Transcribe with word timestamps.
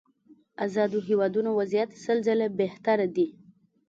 ازادو 0.65 0.99
هېوادونو 1.09 1.49
وضعيت 1.59 1.89
سل 2.03 2.17
ځله 2.27 2.47
بهتره 2.59 3.05
دي. 3.15 3.27